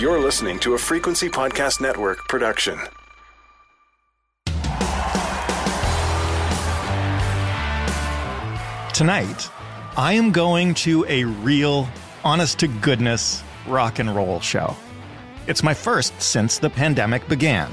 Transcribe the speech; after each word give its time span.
You're 0.00 0.18
listening 0.18 0.58
to 0.60 0.72
a 0.72 0.78
Frequency 0.78 1.28
Podcast 1.28 1.78
Network 1.78 2.26
production. 2.26 2.78
Tonight, 8.94 9.50
I 9.98 10.14
am 10.14 10.32
going 10.32 10.72
to 10.72 11.04
a 11.06 11.24
real, 11.24 11.86
honest 12.24 12.58
to 12.60 12.68
goodness 12.68 13.44
rock 13.66 13.98
and 13.98 14.16
roll 14.16 14.40
show. 14.40 14.74
It's 15.46 15.62
my 15.62 15.74
first 15.74 16.18
since 16.22 16.56
the 16.56 16.70
pandemic 16.70 17.28
began. 17.28 17.70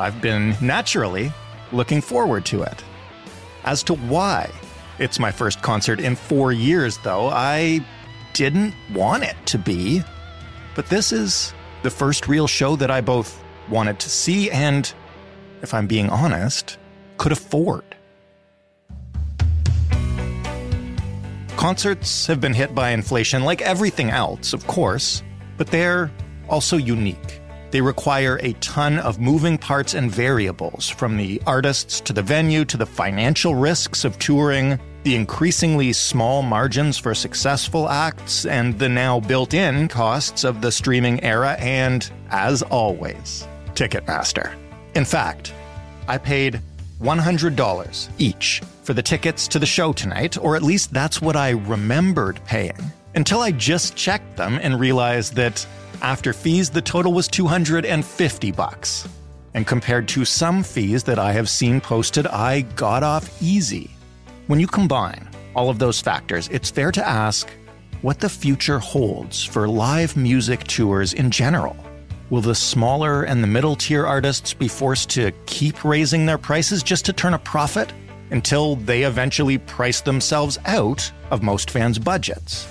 I've 0.00 0.22
been 0.22 0.56
naturally 0.62 1.30
looking 1.72 2.00
forward 2.00 2.46
to 2.46 2.62
it. 2.62 2.82
As 3.64 3.82
to 3.82 3.96
why 3.96 4.50
it's 4.98 5.18
my 5.18 5.30
first 5.30 5.60
concert 5.60 6.00
in 6.00 6.16
four 6.16 6.52
years, 6.52 6.96
though, 7.04 7.28
I 7.28 7.84
didn't 8.32 8.72
want 8.94 9.24
it 9.24 9.36
to 9.44 9.58
be. 9.58 10.02
But 10.74 10.86
this 10.88 11.10
is 11.10 11.54
the 11.86 11.90
first 11.90 12.26
real 12.26 12.48
show 12.48 12.74
that 12.74 12.90
I 12.90 13.00
both 13.00 13.40
wanted 13.68 14.00
to 14.00 14.10
see 14.10 14.50
and, 14.50 14.92
if 15.62 15.72
I'm 15.72 15.86
being 15.86 16.10
honest, 16.10 16.78
could 17.16 17.30
afford. 17.30 17.84
Concerts 21.56 22.26
have 22.26 22.40
been 22.40 22.54
hit 22.54 22.74
by 22.74 22.90
inflation 22.90 23.44
like 23.44 23.62
everything 23.62 24.10
else, 24.10 24.52
of 24.52 24.66
course, 24.66 25.22
but 25.58 25.68
they're 25.68 26.10
also 26.48 26.76
unique. 26.76 27.40
They 27.70 27.80
require 27.80 28.40
a 28.42 28.54
ton 28.54 28.98
of 28.98 29.20
moving 29.20 29.56
parts 29.56 29.94
and 29.94 30.10
variables, 30.10 30.88
from 30.88 31.16
the 31.16 31.40
artists 31.46 32.00
to 32.00 32.12
the 32.12 32.22
venue 32.22 32.64
to 32.64 32.76
the 32.76 32.84
financial 32.84 33.54
risks 33.54 34.04
of 34.04 34.18
touring, 34.18 34.80
the 35.06 35.14
increasingly 35.14 35.92
small 35.92 36.42
margins 36.42 36.98
for 36.98 37.14
successful 37.14 37.88
acts, 37.88 38.44
and 38.44 38.76
the 38.76 38.88
now 38.88 39.20
built 39.20 39.54
in 39.54 39.86
costs 39.86 40.42
of 40.42 40.60
the 40.60 40.72
streaming 40.72 41.22
era, 41.22 41.52
and, 41.60 42.10
as 42.30 42.60
always, 42.62 43.46
Ticketmaster. 43.74 44.52
In 44.96 45.04
fact, 45.04 45.54
I 46.08 46.18
paid 46.18 46.60
$100 47.00 48.08
each 48.18 48.62
for 48.82 48.94
the 48.94 49.02
tickets 49.02 49.46
to 49.46 49.60
the 49.60 49.64
show 49.64 49.92
tonight, 49.92 50.36
or 50.38 50.56
at 50.56 50.64
least 50.64 50.92
that's 50.92 51.22
what 51.22 51.36
I 51.36 51.50
remembered 51.50 52.44
paying, 52.44 52.90
until 53.14 53.42
I 53.42 53.52
just 53.52 53.94
checked 53.94 54.36
them 54.36 54.58
and 54.60 54.80
realized 54.80 55.36
that 55.36 55.64
after 56.02 56.32
fees, 56.32 56.68
the 56.68 56.82
total 56.82 57.12
was 57.12 57.28
250 57.28 58.50
bucks. 58.50 59.06
And 59.54 59.68
compared 59.68 60.08
to 60.08 60.24
some 60.24 60.64
fees 60.64 61.04
that 61.04 61.20
I 61.20 61.30
have 61.30 61.48
seen 61.48 61.80
posted, 61.80 62.26
I 62.26 62.62
got 62.62 63.04
off 63.04 63.40
easy. 63.40 63.95
When 64.46 64.60
you 64.60 64.68
combine 64.68 65.28
all 65.56 65.68
of 65.68 65.80
those 65.80 66.00
factors, 66.00 66.48
it's 66.52 66.70
fair 66.70 66.92
to 66.92 67.04
ask 67.04 67.50
what 68.02 68.20
the 68.20 68.28
future 68.28 68.78
holds 68.78 69.42
for 69.42 69.66
live 69.66 70.16
music 70.16 70.62
tours 70.68 71.14
in 71.14 71.32
general. 71.32 71.76
Will 72.30 72.42
the 72.42 72.54
smaller 72.54 73.24
and 73.24 73.42
the 73.42 73.48
middle 73.48 73.74
tier 73.74 74.06
artists 74.06 74.54
be 74.54 74.68
forced 74.68 75.10
to 75.10 75.32
keep 75.46 75.84
raising 75.84 76.26
their 76.26 76.38
prices 76.38 76.84
just 76.84 77.04
to 77.06 77.12
turn 77.12 77.34
a 77.34 77.40
profit 77.40 77.92
until 78.30 78.76
they 78.76 79.02
eventually 79.02 79.58
price 79.58 80.00
themselves 80.00 80.58
out 80.66 81.10
of 81.32 81.42
most 81.42 81.72
fans' 81.72 81.98
budgets? 81.98 82.68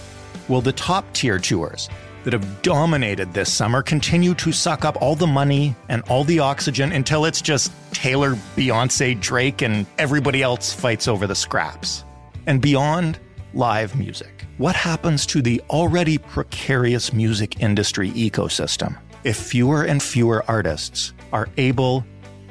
Will 0.48 0.62
the 0.62 0.72
top 0.72 1.12
tier 1.12 1.40
tours 1.40 1.90
that 2.24 2.32
have 2.32 2.62
dominated 2.62 3.34
this 3.34 3.52
summer 3.52 3.84
continue 3.84 4.34
to 4.36 4.54
suck 4.54 4.86
up 4.86 4.96
all 5.02 5.16
the 5.16 5.28
money 5.28 5.76
and 5.90 6.04
all 6.04 6.24
the 6.24 6.40
oxygen 6.40 6.94
until 6.94 7.26
it's 7.26 7.42
just 7.42 7.70
Taylor, 7.96 8.36
Beyonce, 8.58 9.20
Drake, 9.20 9.62
and 9.62 9.86
everybody 9.98 10.44
else 10.44 10.74
fights 10.74 11.08
over 11.08 11.28
the 11.28 11.34
scraps? 11.34 12.04
And 12.46 12.62
beyond 12.62 13.20
live 13.54 13.96
music, 13.96 14.46
what 14.58 14.76
happens 14.76 15.26
to 15.28 15.42
the 15.42 15.62
already 15.70 16.18
precarious 16.18 17.14
music 17.14 17.62
industry 17.62 18.12
ecosystem 18.12 18.98
if 19.24 19.38
fewer 19.38 19.84
and 19.84 20.04
fewer 20.04 20.44
artists 20.48 21.14
are 21.32 21.48
able 21.56 22.06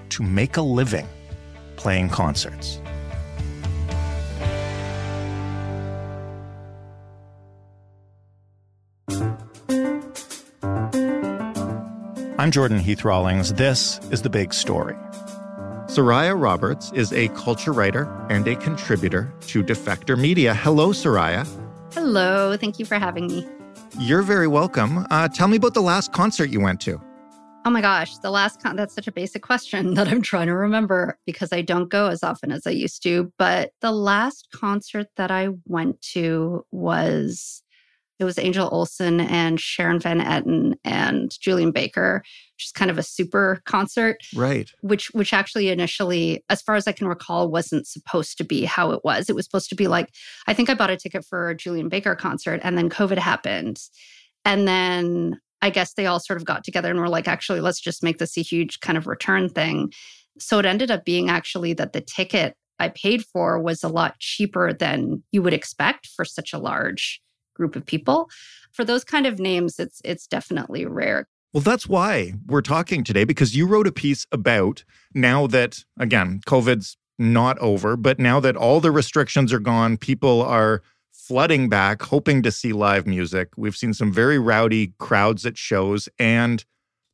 to 0.09 0.23
make 0.23 0.57
a 0.57 0.63
living 0.63 1.07
playing 1.77 2.09
concerts? 2.09 2.81
I'm 12.39 12.51
Jordan 12.51 12.79
Heath 12.79 13.05
Rawlings. 13.05 13.53
This 13.53 14.01
is 14.11 14.23
The 14.23 14.31
Big 14.31 14.53
Story. 14.53 14.97
Soraya 15.95 16.35
Roberts 16.37 16.91
is 16.93 17.13
a 17.13 17.29
culture 17.29 17.73
writer 17.73 18.11
and 18.29 18.49
a 18.49 18.57
contributor 18.57 19.33
to 19.43 19.63
Defector 19.63 20.19
Media. 20.19 20.53
Hello, 20.53 20.89
Soraya. 20.89 21.47
Hello. 21.93 22.57
Thank 22.57 22.81
you 22.81 22.85
for 22.85 22.97
having 22.97 23.29
me. 23.29 23.47
You're 24.01 24.23
very 24.23 24.49
welcome. 24.49 25.07
Uh, 25.13 25.29
tell 25.29 25.47
me 25.47 25.57
about 25.57 25.75
the 25.75 25.83
last 25.83 26.13
concert 26.13 26.51
you 26.51 26.59
went 26.59 26.81
to. 26.81 27.01
Oh 27.65 27.71
my 27.71 27.81
gosh, 27.81 28.19
the 28.19 28.33
last 28.33 28.61
con 28.61 28.75
that's 28.75 28.93
such 28.93 29.07
a 29.07 29.13
basic 29.13 29.43
question 29.43 29.95
that 29.95 30.09
I'm 30.09 30.21
trying 30.21 30.49
to 30.49 30.57
remember 30.57 31.17
because 31.27 31.53
I 31.53 31.63
don't 31.63 31.89
go 31.89 32.09
as 32.09 32.25
often 32.25 32.51
as 32.51 32.67
I 32.67 32.71
used 32.71 33.05
to. 33.05 33.33
But 33.39 33.71
the 33.81 33.93
last 33.93 34.49
concert 34.53 35.07
that 35.15 35.31
I 35.31 35.51
went 35.65 36.03
to 36.15 36.67
was 36.73 37.63
it 38.19 38.25
was 38.25 38.39
Angel 38.39 38.69
Olsen 38.71 39.21
and 39.21 39.61
Sharon 39.61 39.99
Van 39.99 40.21
Etten 40.21 40.75
and 40.85 41.37
Julien 41.41 41.73
Baker, 41.73 42.23
which 42.57 42.67
is 42.67 42.73
kind 42.73 42.91
of 42.91 42.99
a 42.99 43.03
super 43.03 43.61
concert. 43.65 44.19
Right. 44.35 44.71
Which 44.83 45.13
which 45.13 45.33
actually 45.33 45.69
initially, 45.69 46.45
as 46.49 46.63
far 46.63 46.77
as 46.77 46.87
I 46.87 46.93
can 46.93 47.09
recall, 47.09 47.51
wasn't 47.51 47.87
supposed 47.87 48.39
to 48.39 48.45
be 48.45 48.65
how 48.65 48.93
it 48.93 49.05
was. 49.05 49.29
It 49.29 49.35
was 49.35 49.45
supposed 49.45 49.69
to 49.71 49.75
be 49.75 49.89
like, 49.89 50.11
I 50.47 50.55
think 50.55 50.71
I 50.71 50.75
bought 50.75 50.91
a 50.91 50.97
ticket 50.97 51.25
for 51.25 51.51
a 51.51 51.57
Julien 51.57 51.89
Baker 51.89 52.15
concert 52.15 52.61
and 52.63 52.79
then 52.79 52.89
COVID 52.89 53.19
happened. 53.19 53.81
And 54.45 54.69
then 54.69 55.41
I 55.61 55.71
guess 55.71 55.95
they 55.95 56.07
all 56.07 56.21
sort 56.21 56.37
of 56.37 56.45
got 56.45 56.63
together 56.63 56.91
and 56.91 57.01
were 57.01 57.09
like, 57.09 57.27
actually, 57.27 57.61
let's 57.61 57.81
just 57.81 58.03
make 58.03 58.19
this 58.19 58.37
a 58.37 58.43
huge 58.43 58.81
kind 58.81 58.99
of 58.99 59.07
return 59.07 59.49
thing. 59.49 59.93
So 60.39 60.59
it 60.59 60.67
ended 60.67 60.91
up 60.91 61.05
being 61.05 61.31
actually 61.31 61.73
that 61.75 61.95
the 61.95 62.01
ticket 62.01 62.55
I 62.79 62.89
paid 62.91 63.25
for 63.25 63.61
was 63.61 63.83
a 63.83 63.89
lot 63.89 64.19
cheaper 64.19 64.73
than 64.73 65.23
you 65.33 65.43
would 65.43 65.55
expect 65.55 66.09
for 66.09 66.25
such 66.25 66.53
a 66.53 66.59
large 66.59 67.21
group 67.55 67.77
of 67.77 67.87
people. 67.87 68.29
For 68.73 68.85
those 68.85 69.05
kind 69.05 69.27
of 69.27 69.39
names, 69.39 69.79
it's 69.79 70.01
it's 70.05 70.27
definitely 70.27 70.85
rare. 70.85 71.27
Well, 71.53 71.63
that's 71.63 71.89
why 71.89 72.35
we're 72.47 72.63
talking 72.63 73.05
today 73.05 73.25
because 73.25 73.57
you 73.57 73.67
wrote 73.67 73.87
a 73.87 73.93
piece 73.93 74.27
about 74.33 74.85
now 75.15 75.47
that 75.49 75.85
again, 75.99 76.41
COVID's 76.47 76.97
not 77.19 77.57
over, 77.59 77.97
but 77.97 78.19
now 78.19 78.41
that 78.41 78.57
all 78.57 78.81
the 78.81 78.91
restrictions 78.91 79.53
are 79.53 79.61
gone, 79.61 79.97
people 79.97 80.43
are 80.43 80.83
flooding 81.13 81.69
back 81.69 82.03
hoping 82.03 82.43
to 82.43 82.51
see 82.51 82.73
live 82.73 83.07
music. 83.07 83.51
We've 83.57 83.77
seen 83.77 83.95
some 83.95 84.13
very 84.13 84.39
rowdy 84.39 84.93
crowds 84.99 85.47
at 85.47 85.57
shows 85.57 86.09
and 86.19 86.65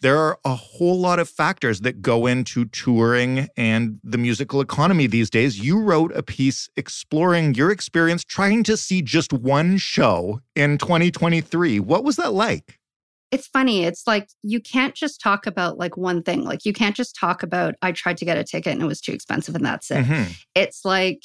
there 0.00 0.18
are 0.18 0.38
a 0.44 0.54
whole 0.54 0.98
lot 0.98 1.18
of 1.18 1.28
factors 1.28 1.80
that 1.80 2.00
go 2.00 2.26
into 2.26 2.64
touring 2.66 3.48
and 3.56 4.00
the 4.02 4.18
musical 4.18 4.60
economy 4.60 5.06
these 5.06 5.30
days. 5.30 5.60
You 5.60 5.80
wrote 5.80 6.12
a 6.16 6.22
piece 6.22 6.68
exploring 6.76 7.54
your 7.54 7.70
experience 7.70 8.24
trying 8.24 8.62
to 8.64 8.76
see 8.76 9.02
just 9.02 9.32
one 9.32 9.76
show 9.76 10.40
in 10.56 10.78
2023. 10.78 11.80
What 11.80 12.04
was 12.04 12.16
that 12.16 12.32
like? 12.32 12.78
It's 13.30 13.46
funny. 13.46 13.84
It's 13.84 14.06
like 14.06 14.28
you 14.42 14.60
can't 14.60 14.94
just 14.94 15.20
talk 15.20 15.46
about 15.46 15.78
like 15.78 15.96
one 15.96 16.22
thing. 16.22 16.44
Like 16.44 16.64
you 16.64 16.72
can't 16.72 16.96
just 16.96 17.14
talk 17.14 17.42
about 17.42 17.74
I 17.80 17.92
tried 17.92 18.16
to 18.18 18.24
get 18.24 18.38
a 18.38 18.44
ticket 18.44 18.72
and 18.72 18.82
it 18.82 18.86
was 18.86 19.00
too 19.00 19.12
expensive 19.12 19.54
and 19.54 19.64
that's 19.64 19.90
it. 19.90 20.04
Mm-hmm. 20.04 20.32
It's 20.54 20.84
like 20.84 21.22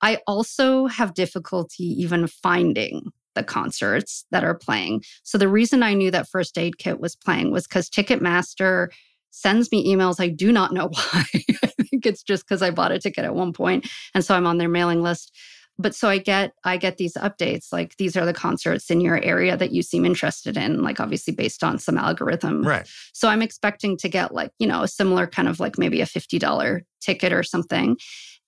I 0.00 0.18
also 0.26 0.86
have 0.86 1.14
difficulty 1.14 1.84
even 1.84 2.26
finding 2.26 3.10
the 3.34 3.44
concerts 3.44 4.24
that 4.30 4.44
are 4.44 4.54
playing. 4.54 5.02
So 5.22 5.38
the 5.38 5.48
reason 5.48 5.82
I 5.82 5.94
knew 5.94 6.10
that 6.10 6.28
First 6.28 6.58
Aid 6.58 6.78
Kit 6.78 7.00
was 7.00 7.16
playing 7.16 7.50
was 7.50 7.66
because 7.66 7.88
Ticketmaster 7.90 8.88
sends 9.30 9.72
me 9.72 9.92
emails. 9.92 10.20
I 10.20 10.28
do 10.28 10.52
not 10.52 10.72
know 10.72 10.88
why. 10.92 11.24
I 11.32 11.66
think 11.82 12.06
it's 12.06 12.22
just 12.22 12.44
because 12.44 12.62
I 12.62 12.70
bought 12.70 12.92
a 12.92 12.98
ticket 12.98 13.24
at 13.24 13.34
one 13.34 13.52
point, 13.52 13.88
and 14.14 14.24
so 14.24 14.34
I'm 14.34 14.46
on 14.46 14.58
their 14.58 14.68
mailing 14.68 15.02
list. 15.02 15.32
But 15.78 15.94
so 15.94 16.08
I 16.08 16.18
get 16.18 16.52
I 16.64 16.76
get 16.76 16.98
these 16.98 17.14
updates 17.14 17.72
like 17.72 17.96
these 17.96 18.16
are 18.16 18.24
the 18.24 18.32
concerts 18.32 18.90
in 18.90 19.00
your 19.00 19.22
area 19.22 19.56
that 19.56 19.72
you 19.72 19.82
seem 19.82 20.04
interested 20.04 20.56
in, 20.56 20.82
like 20.82 21.00
obviously 21.00 21.34
based 21.34 21.64
on 21.64 21.78
some 21.78 21.98
algorithm. 21.98 22.62
Right. 22.62 22.88
So 23.12 23.28
I'm 23.28 23.42
expecting 23.42 23.96
to 23.98 24.08
get 24.08 24.32
like 24.32 24.52
you 24.58 24.66
know 24.66 24.82
a 24.82 24.88
similar 24.88 25.26
kind 25.26 25.48
of 25.48 25.60
like 25.60 25.78
maybe 25.78 26.00
a 26.00 26.06
fifty 26.06 26.38
dollar 26.38 26.82
ticket 27.00 27.32
or 27.32 27.42
something. 27.42 27.96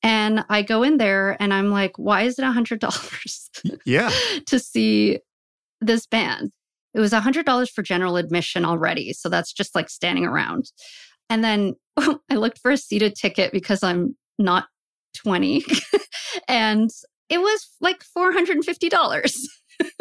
And 0.03 0.45
I 0.49 0.63
go 0.63 0.83
in 0.83 0.99
there 0.99 1.37
and 1.41 1.53
I'm 1.53 1.71
like, 1.71 1.99
why 1.99 2.23
is 2.23 2.39
it 2.39 2.43
a 2.43 2.53
$100 2.53 3.79
yeah. 3.87 4.11
to 4.47 4.59
see 4.59 5.19
this 5.81 6.07
band? 6.07 6.53
it 6.97 7.01
was 7.01 7.13
$100 7.13 7.71
for 7.71 7.83
general 7.83 8.17
admission 8.17 8.65
already. 8.65 9.13
So 9.13 9.29
that's 9.29 9.53
just 9.53 9.75
like 9.75 9.91
standing 9.91 10.25
around. 10.25 10.73
And 11.29 11.45
then 11.45 11.75
I 11.99 12.37
looked 12.37 12.59
for 12.59 12.71
a 12.71 12.79
seated 12.79 13.15
ticket 13.15 13.53
because 13.53 13.83
I'm 13.83 14.17
not 14.39 14.69
20 15.19 15.63
and 16.49 16.91
it 17.29 17.39
was 17.39 17.69
like 17.81 18.05
$450. 18.17 19.31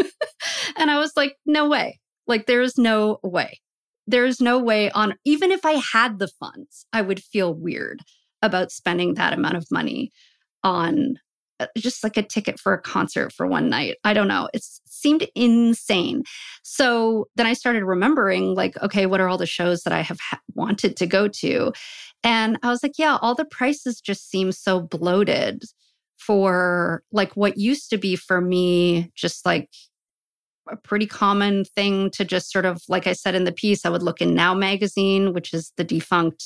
and 0.78 0.92
I 0.92 1.00
was 1.00 1.12
like, 1.16 1.36
no 1.46 1.68
way. 1.68 2.00
Like, 2.28 2.46
there 2.46 2.62
is 2.62 2.78
no 2.78 3.20
way. 3.24 3.60
There's 4.08 4.40
no 4.40 4.60
way 4.60 4.92
on, 4.92 5.16
even 5.26 5.52
if 5.52 5.66
I 5.66 5.74
had 5.74 6.20
the 6.20 6.28
funds, 6.40 6.86
I 6.94 7.02
would 7.02 7.24
feel 7.24 7.54
weird 7.54 8.02
about 8.42 8.72
spending 8.72 9.16
that 9.16 9.34
amount 9.34 9.58
of 9.58 9.66
money 9.72 10.12
on 10.64 11.16
uh, 11.60 11.68
just 11.78 12.04
like 12.04 12.18
a 12.18 12.24
ticket 12.24 12.60
for 12.60 12.74
a 12.74 12.82
concert 12.82 13.32
for 13.32 13.48
one 13.48 13.70
night. 13.70 13.96
I 14.04 14.14
don't 14.14 14.28
know. 14.28 14.50
It 14.54 14.64
seemed 14.86 15.26
insane. 15.36 16.24
So 16.64 17.28
then 17.36 17.46
I 17.46 17.54
started 17.54 17.86
remembering, 17.86 18.56
like, 18.56 18.76
okay, 18.84 19.06
what 19.06 19.22
are 19.22 19.30
all 19.30 19.38
the 19.38 19.46
shows 19.46 19.84
that 19.84 19.94
I 19.94 20.02
have 20.02 20.20
ha- 20.20 20.42
wanted 20.54 20.98
to 20.98 21.08
go 21.08 21.28
to? 21.30 21.72
And 22.24 22.60
I 22.62 22.70
was 22.70 22.84
like, 22.84 22.94
yeah, 22.98 23.18
all 23.22 23.36
the 23.36 23.46
prices 23.46 24.02
just 24.02 24.30
seem 24.30 24.52
so 24.52 24.82
bloated 24.82 25.64
for 26.18 27.04
like 27.12 27.36
what 27.36 27.58
used 27.58 27.90
to 27.90 27.98
be 27.98 28.16
for 28.16 28.42
me, 28.42 29.12
just 29.16 29.46
like 29.46 29.70
a 30.70 30.76
pretty 30.76 31.06
common 31.06 31.66
thing 31.66 32.10
to 32.12 32.26
just 32.26 32.52
sort 32.52 32.66
of, 32.66 32.82
like 32.88 33.08
I 33.08 33.14
said 33.14 33.36
in 33.36 33.44
the 33.44 33.52
piece, 33.52 33.86
I 33.86 33.90
would 33.90 34.04
look 34.04 34.22
in 34.22 34.34
Now 34.34 34.54
magazine, 34.54 35.34
which 35.34 35.54
is 35.54 35.72
the 35.78 35.84
defunct, 35.84 36.44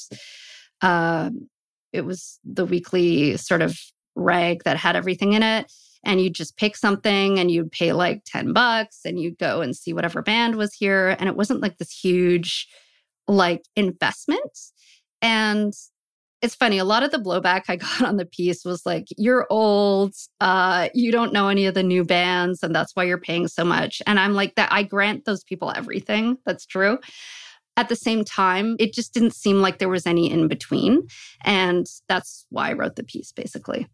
uh, 0.81 1.29
it 1.93 2.01
was 2.01 2.39
the 2.43 2.65
weekly 2.65 3.37
sort 3.37 3.61
of 3.61 3.79
rag 4.15 4.63
that 4.63 4.77
had 4.77 4.95
everything 4.95 5.33
in 5.33 5.43
it. 5.43 5.71
And 6.03 6.21
you'd 6.21 6.35
just 6.35 6.55
pick 6.55 6.77
something 6.77 7.39
and 7.39 7.51
you'd 7.51 7.71
pay 7.71 7.91
like 7.91 8.21
10 8.25 8.53
bucks 8.53 9.01
and 9.03 9.19
you'd 9.19 9.37
go 9.37 9.61
and 9.61 9.75
see 9.75 9.91
whatever 9.91 10.21
band 10.21 10.55
was 10.55 10.73
here. 10.73 11.15
And 11.19 11.27
it 11.27 11.35
wasn't 11.35 11.61
like 11.61 11.77
this 11.77 11.91
huge 11.91 12.67
like 13.27 13.63
investment. 13.75 14.57
And 15.21 15.73
it's 16.41 16.55
funny 16.55 16.77
a 16.77 16.85
lot 16.85 17.03
of 17.03 17.11
the 17.11 17.17
blowback 17.17 17.63
i 17.67 17.75
got 17.75 18.01
on 18.01 18.17
the 18.17 18.25
piece 18.25 18.63
was 18.65 18.85
like 18.85 19.07
you're 19.17 19.47
old 19.49 20.13
uh 20.41 20.89
you 20.93 21.11
don't 21.11 21.33
know 21.33 21.47
any 21.47 21.65
of 21.65 21.73
the 21.73 21.83
new 21.83 22.03
bands 22.03 22.63
and 22.63 22.73
that's 22.73 22.95
why 22.95 23.03
you're 23.03 23.17
paying 23.19 23.47
so 23.47 23.63
much. 23.63 24.01
And 24.07 24.19
i'm 24.19 24.33
like 24.33 24.55
that 24.55 24.71
i 24.71 24.83
grant 24.83 25.25
those 25.25 25.43
people 25.43 25.71
everything 25.75 26.37
that's 26.45 26.65
true. 26.65 26.99
At 27.77 27.87
the 27.87 27.95
same 27.95 28.25
time 28.25 28.75
it 28.79 28.93
just 28.93 29.13
didn't 29.13 29.33
seem 29.33 29.61
like 29.61 29.79
there 29.79 29.89
was 29.89 30.05
any 30.05 30.29
in 30.29 30.47
between 30.47 31.07
and 31.43 31.85
that's 32.07 32.45
why 32.49 32.69
i 32.69 32.73
wrote 32.73 32.95
the 32.95 33.03
piece 33.03 33.31
basically. 33.31 33.87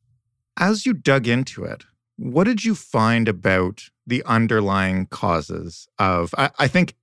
As 0.57 0.85
you 0.85 0.93
dug 0.93 1.27
into 1.27 1.63
it 1.63 1.85
what 2.17 2.45
did 2.45 2.63
you 2.63 2.75
find 2.75 3.27
about 3.27 3.89
the 4.07 4.23
underlying 4.25 5.05
causes 5.07 5.87
of 5.99 6.33
I, 6.37 6.49
I 6.59 6.67
think 6.67 6.95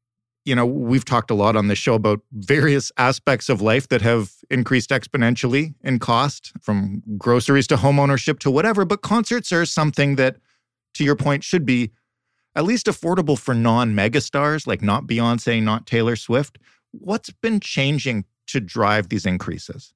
you 0.45 0.55
know, 0.55 0.67
we've 0.67 1.05
talked 1.05 1.31
a 1.31 1.35
lot 1.35 1.55
on 1.57 1.69
this 1.69 1.79
show 1.79 1.95
about 1.95 2.21
various 2.33 2.91
aspects 2.97 3.49
of 3.49 3.61
life 3.61 3.89
that 3.89 4.03
have 4.03 4.33
increased 4.51 4.91
exponentially 4.91 5.75
in 5.83 5.99
cost, 5.99 6.53
from 6.61 7.03
groceries 7.17 7.67
to 7.69 7.77
homeownership 7.77 8.39
to 8.41 8.51
whatever. 8.51 8.85
But 8.85 9.03
concerts 9.03 9.53
are 9.53 9.65
something 9.65 10.17
that, 10.17 10.37
to 10.95 11.05
your 11.05 11.17
point, 11.17 11.45
should 11.45 11.65
be 11.65 11.93
at 12.57 12.65
least 12.65 12.87
affordable 12.87 13.39
for 13.39 13.55
non 13.55 13.95
megastars, 13.95 14.67
like 14.67 14.83
not 14.83 15.07
Beyonce, 15.07 15.63
not 15.63 15.87
Taylor 15.87 16.17
Swift. 16.17 16.59
What's 16.91 17.31
been 17.31 17.61
changing 17.61 18.25
to 18.49 18.61
drive 18.61 19.09
these 19.09 19.25
increases? 19.25 19.95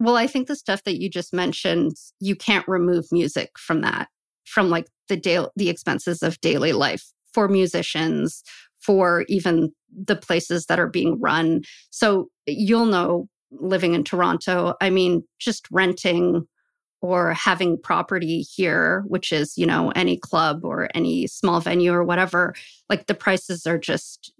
Well, 0.00 0.16
I 0.16 0.26
think 0.26 0.48
the 0.48 0.56
stuff 0.56 0.84
that 0.84 0.98
you 0.98 1.10
just 1.10 1.34
mentioned, 1.34 1.96
you 2.18 2.34
can't 2.34 2.66
remove 2.66 3.06
music 3.12 3.58
from 3.58 3.82
that, 3.82 4.08
from 4.46 4.70
like 4.70 4.86
the 5.08 5.16
daily, 5.16 5.48
the 5.56 5.68
expenses 5.68 6.22
of 6.22 6.40
daily 6.40 6.72
life 6.72 7.12
for 7.32 7.46
musicians, 7.48 8.42
for 8.80 9.24
even 9.28 9.72
the 10.04 10.16
places 10.16 10.66
that 10.66 10.78
are 10.80 10.88
being 10.88 11.20
run. 11.20 11.62
So 11.90 12.28
you'll 12.46 12.86
know 12.86 13.28
living 13.52 13.94
in 13.94 14.04
Toronto, 14.04 14.74
I 14.80 14.90
mean, 14.90 15.24
just 15.38 15.66
renting 15.70 16.46
or 17.02 17.32
having 17.32 17.80
property 17.80 18.42
here, 18.42 19.04
which 19.06 19.32
is, 19.32 19.56
you 19.56 19.66
know, 19.66 19.90
any 19.96 20.18
club 20.18 20.64
or 20.64 20.88
any 20.94 21.26
small 21.26 21.60
venue 21.60 21.92
or 21.92 22.04
whatever, 22.04 22.54
like 22.88 23.06
the 23.06 23.14
prices 23.14 23.66
are 23.66 23.78
just, 23.78 24.32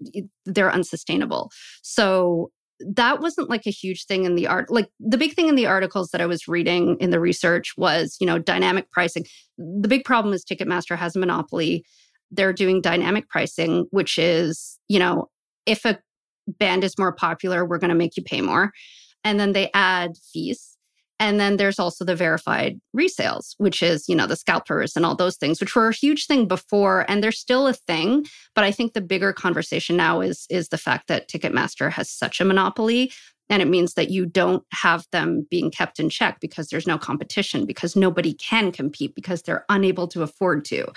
they're 0.45 0.71
unsustainable. 0.71 1.51
So 1.81 2.51
that 2.79 3.19
wasn't 3.19 3.49
like 3.49 3.65
a 3.65 3.71
huge 3.71 4.05
thing 4.05 4.25
in 4.25 4.35
the 4.35 4.47
art. 4.47 4.71
Like 4.71 4.89
the 4.99 5.17
big 5.17 5.33
thing 5.33 5.47
in 5.47 5.55
the 5.55 5.65
articles 5.65 6.09
that 6.11 6.21
I 6.21 6.25
was 6.25 6.47
reading 6.47 6.97
in 6.99 7.09
the 7.09 7.19
research 7.19 7.73
was, 7.77 8.17
you 8.19 8.27
know, 8.27 8.37
dynamic 8.37 8.91
pricing. 8.91 9.25
The 9.57 9.87
big 9.87 10.03
problem 10.03 10.33
is 10.33 10.45
Ticketmaster 10.45 10.97
has 10.97 11.15
a 11.15 11.19
monopoly 11.19 11.83
they're 12.31 12.53
doing 12.53 12.81
dynamic 12.81 13.29
pricing, 13.29 13.85
which 13.91 14.17
is, 14.17 14.79
you 14.87 14.99
know, 14.99 15.29
if 15.65 15.85
a 15.85 15.99
band 16.47 16.83
is 16.83 16.97
more 16.97 17.13
popular, 17.13 17.65
we're 17.65 17.77
going 17.77 17.89
to 17.89 17.95
make 17.95 18.17
you 18.17 18.23
pay 18.23 18.41
more. 18.41 18.71
And 19.23 19.39
then 19.39 19.51
they 19.51 19.69
add 19.73 20.13
fees. 20.33 20.77
And 21.19 21.39
then 21.39 21.57
there's 21.57 21.77
also 21.77 22.03
the 22.03 22.15
verified 22.15 22.81
resales, 22.97 23.53
which 23.59 23.83
is, 23.83 24.09
you 24.09 24.15
know, 24.15 24.25
the 24.25 24.35
scalpers 24.35 24.95
and 24.95 25.05
all 25.05 25.15
those 25.15 25.37
things, 25.37 25.59
which 25.59 25.75
were 25.75 25.89
a 25.89 25.93
huge 25.93 26.25
thing 26.25 26.47
before. 26.47 27.05
And 27.07 27.23
they're 27.23 27.31
still 27.31 27.67
a 27.67 27.73
thing. 27.73 28.25
But 28.55 28.63
I 28.63 28.71
think 28.71 28.93
the 28.93 29.01
bigger 29.01 29.31
conversation 29.31 29.95
now 29.95 30.21
is, 30.21 30.47
is 30.49 30.69
the 30.69 30.79
fact 30.79 31.07
that 31.09 31.29
Ticketmaster 31.29 31.91
has 31.91 32.09
such 32.09 32.41
a 32.41 32.45
monopoly. 32.45 33.11
And 33.51 33.61
it 33.61 33.67
means 33.67 33.93
that 33.93 34.09
you 34.09 34.25
don't 34.25 34.63
have 34.71 35.05
them 35.11 35.45
being 35.51 35.69
kept 35.69 35.99
in 35.99 36.09
check 36.09 36.39
because 36.39 36.69
there's 36.69 36.87
no 36.87 36.97
competition, 36.97 37.65
because 37.65 37.95
nobody 37.95 38.33
can 38.33 38.71
compete, 38.71 39.13
because 39.13 39.43
they're 39.43 39.65
unable 39.69 40.07
to 40.07 40.23
afford 40.23 40.65
to. 40.65 40.87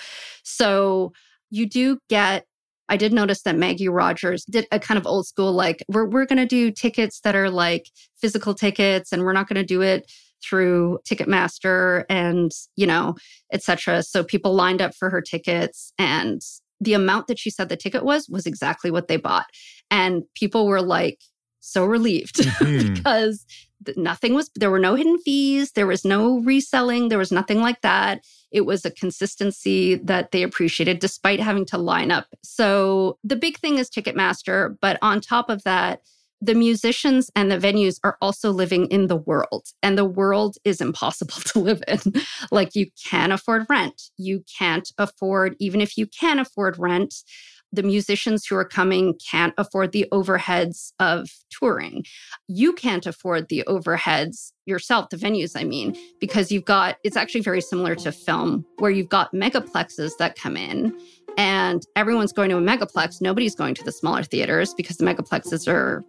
So 0.44 1.12
you 1.50 1.66
do 1.66 1.98
get 2.08 2.46
I 2.88 2.98
did 2.98 3.14
notice 3.14 3.42
that 3.42 3.56
Maggie 3.56 3.88
Rogers 3.88 4.44
did 4.44 4.66
a 4.70 4.78
kind 4.78 4.98
of 4.98 5.06
old 5.06 5.26
school, 5.26 5.52
like, 5.52 5.82
we're, 5.88 6.04
we're 6.04 6.26
going 6.26 6.36
to 6.38 6.44
do 6.44 6.70
tickets 6.70 7.20
that 7.20 7.34
are 7.34 7.48
like 7.48 7.88
physical 8.20 8.54
tickets 8.54 9.10
and 9.10 9.22
we're 9.22 9.32
not 9.32 9.48
going 9.48 9.56
to 9.56 9.64
do 9.64 9.80
it 9.80 10.12
through 10.44 10.98
Ticketmaster 11.08 12.04
and, 12.10 12.52
you 12.76 12.86
know, 12.86 13.14
etc. 13.52 14.02
So 14.02 14.22
people 14.22 14.54
lined 14.54 14.82
up 14.82 14.94
for 14.94 15.08
her 15.08 15.22
tickets 15.22 15.94
and 15.98 16.42
the 16.80 16.92
amount 16.92 17.28
that 17.28 17.38
she 17.38 17.50
said 17.50 17.70
the 17.70 17.76
ticket 17.76 18.04
was 18.04 18.28
was 18.28 18.46
exactly 18.46 18.90
what 18.90 19.08
they 19.08 19.16
bought. 19.16 19.46
And 19.90 20.24
people 20.34 20.66
were 20.66 20.82
like 20.82 21.18
so 21.64 21.84
relieved 21.84 22.36
mm-hmm. 22.38 22.94
because 22.94 23.44
nothing 23.96 24.34
was 24.34 24.50
there 24.54 24.70
were 24.70 24.78
no 24.78 24.94
hidden 24.94 25.18
fees, 25.18 25.72
there 25.72 25.86
was 25.86 26.04
no 26.04 26.40
reselling, 26.40 27.08
there 27.08 27.18
was 27.18 27.32
nothing 27.32 27.60
like 27.60 27.80
that 27.82 28.20
it 28.54 28.64
was 28.64 28.84
a 28.84 28.90
consistency 28.90 29.96
that 29.96 30.30
they 30.30 30.44
appreciated 30.44 31.00
despite 31.00 31.40
having 31.40 31.66
to 31.66 31.76
line 31.76 32.12
up. 32.12 32.28
So 32.44 33.18
the 33.24 33.34
big 33.34 33.58
thing 33.58 33.78
is 33.78 33.90
Ticketmaster. 33.90 34.76
But 34.80 34.96
on 35.02 35.20
top 35.20 35.50
of 35.50 35.64
that, 35.64 36.02
the 36.40 36.54
musicians 36.54 37.30
and 37.34 37.50
the 37.50 37.58
venues 37.58 37.98
are 38.04 38.16
also 38.22 38.52
living 38.52 38.86
in 38.86 39.08
the 39.08 39.16
world, 39.16 39.66
and 39.82 39.98
the 39.98 40.04
world 40.04 40.56
is 40.64 40.80
impossible 40.80 41.34
to 41.46 41.58
live 41.58 41.82
in. 41.88 41.98
like, 42.52 42.76
you 42.76 42.86
can't 43.10 43.32
afford 43.32 43.66
rent. 43.68 44.10
You 44.18 44.44
can't 44.58 44.92
afford, 44.98 45.56
even 45.58 45.80
if 45.80 45.98
you 45.98 46.06
can 46.06 46.38
afford 46.38 46.78
rent, 46.78 47.14
the 47.74 47.82
musicians 47.82 48.46
who 48.46 48.56
are 48.56 48.64
coming 48.64 49.14
can't 49.30 49.54
afford 49.58 49.92
the 49.92 50.06
overheads 50.12 50.92
of 50.98 51.30
touring. 51.50 52.04
You 52.48 52.72
can't 52.72 53.06
afford 53.06 53.48
the 53.48 53.64
overheads 53.66 54.52
yourself, 54.66 55.10
the 55.10 55.16
venues, 55.16 55.52
I 55.54 55.64
mean, 55.64 55.96
because 56.20 56.50
you've 56.52 56.64
got, 56.64 56.96
it's 57.04 57.16
actually 57.16 57.42
very 57.42 57.60
similar 57.60 57.94
to 57.96 58.12
film 58.12 58.64
where 58.78 58.90
you've 58.90 59.08
got 59.08 59.32
megaplexes 59.32 60.12
that 60.18 60.36
come 60.36 60.56
in 60.56 60.96
and 61.36 61.82
everyone's 61.96 62.32
going 62.32 62.50
to 62.50 62.56
a 62.56 62.60
megaplex. 62.60 63.20
Nobody's 63.20 63.54
going 63.54 63.74
to 63.74 63.84
the 63.84 63.92
smaller 63.92 64.22
theaters 64.22 64.72
because 64.74 64.96
the 64.96 65.04
megaplexes 65.04 65.68
are 65.68 66.04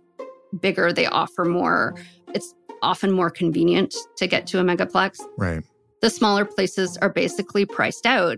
bigger. 0.59 0.93
They 0.93 1.07
offer 1.07 1.45
more, 1.45 1.95
it's 2.33 2.53
often 2.81 3.11
more 3.11 3.29
convenient 3.29 3.95
to 4.17 4.27
get 4.27 4.47
to 4.47 4.59
a 4.59 4.63
megaplex. 4.63 5.19
Right. 5.37 5.63
The 6.01 6.09
smaller 6.09 6.45
places 6.45 6.97
are 6.97 7.09
basically 7.09 7.65
priced 7.65 8.05
out. 8.05 8.37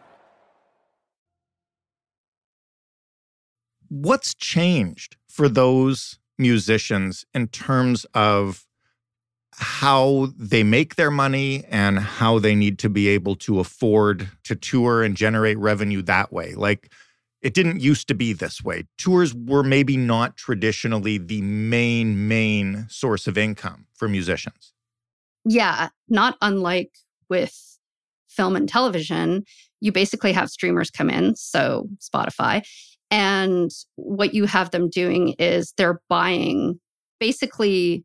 What's 3.91 4.33
changed 4.33 5.17
for 5.27 5.49
those 5.49 6.17
musicians 6.37 7.25
in 7.33 7.45
terms 7.49 8.05
of 8.13 8.65
how 9.51 10.29
they 10.37 10.63
make 10.63 10.95
their 10.95 11.11
money 11.11 11.65
and 11.69 11.99
how 11.99 12.39
they 12.39 12.55
need 12.55 12.79
to 12.79 12.89
be 12.89 13.09
able 13.09 13.35
to 13.35 13.59
afford 13.59 14.29
to 14.45 14.55
tour 14.55 15.03
and 15.03 15.17
generate 15.17 15.57
revenue 15.57 16.01
that 16.01 16.31
way 16.31 16.53
like 16.53 16.89
it 17.41 17.53
didn't 17.53 17.81
used 17.81 18.07
to 18.07 18.13
be 18.13 18.33
this 18.33 18.63
way. 18.63 18.83
Tours 18.97 19.33
were 19.33 19.63
maybe 19.63 19.97
not 19.97 20.37
traditionally 20.37 21.17
the 21.17 21.41
main, 21.41 22.27
main 22.27 22.85
source 22.87 23.27
of 23.27 23.37
income 23.37 23.87
for 23.93 24.07
musicians. 24.07 24.73
Yeah, 25.43 25.89
not 26.07 26.37
unlike 26.41 26.91
with 27.29 27.79
film 28.29 28.55
and 28.55 28.69
television, 28.69 29.43
you 29.79 29.91
basically 29.91 30.31
have 30.31 30.49
streamers 30.49 30.91
come 30.91 31.09
in, 31.09 31.35
so 31.35 31.89
Spotify, 31.97 32.63
and 33.11 33.69
what 33.95 34.33
you 34.33 34.45
have 34.45 34.71
them 34.71 34.89
doing 34.89 35.35
is 35.37 35.73
they're 35.77 36.01
buying 36.09 36.79
basically 37.19 38.03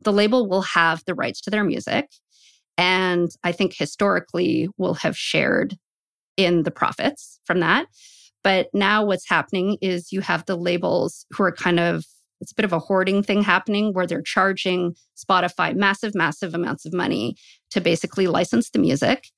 the 0.00 0.12
label 0.12 0.48
will 0.48 0.62
have 0.62 1.04
the 1.06 1.14
rights 1.14 1.40
to 1.42 1.50
their 1.50 1.62
music 1.62 2.08
and 2.78 3.30
I 3.44 3.52
think 3.52 3.74
historically 3.74 4.68
will 4.78 4.94
have 4.94 5.16
shared 5.16 5.76
in 6.36 6.62
the 6.62 6.70
profits 6.70 7.38
from 7.44 7.60
that. 7.60 7.86
But 8.42 8.68
now 8.72 9.04
what's 9.04 9.28
happening 9.28 9.76
is 9.80 10.10
you 10.10 10.20
have 10.22 10.44
the 10.46 10.56
labels 10.56 11.26
who 11.30 11.44
are 11.44 11.52
kind 11.52 11.78
of, 11.78 12.04
it's 12.40 12.52
a 12.52 12.54
bit 12.56 12.64
of 12.64 12.72
a 12.72 12.80
hoarding 12.80 13.22
thing 13.22 13.42
happening 13.42 13.92
where 13.92 14.06
they're 14.06 14.22
charging 14.22 14.94
Spotify 15.16 15.76
massive, 15.76 16.14
massive 16.14 16.54
amounts 16.54 16.84
of 16.84 16.92
money 16.92 17.36
to 17.70 17.80
basically 17.80 18.26
license 18.26 18.70
the 18.70 18.80
music. 18.80 19.28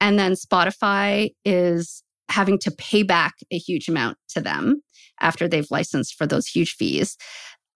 And 0.00 0.18
then 0.18 0.34
Spotify 0.34 1.30
is 1.44 2.04
having 2.28 2.58
to 2.60 2.70
pay 2.70 3.02
back 3.02 3.34
a 3.50 3.58
huge 3.58 3.88
amount 3.88 4.18
to 4.30 4.40
them 4.40 4.82
after 5.20 5.48
they've 5.48 5.70
licensed 5.70 6.14
for 6.14 6.26
those 6.26 6.46
huge 6.46 6.74
fees. 6.74 7.16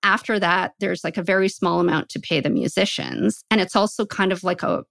After 0.03 0.39
that, 0.39 0.73
there's 0.81 1.05
like 1.05 1.17
a 1.17 1.23
very 1.23 1.49
small 1.49 1.81
amount 1.81 2.09
to 2.11 2.21
pay 2.21 2.41
the 2.41 2.51
musicians. 2.51 3.43
And 3.51 3.61
it's 3.61 3.77
also 3.77 4.05
kind 4.05 4.33
of 4.33 4.43
like 4.43 4.63
a, 4.63 4.83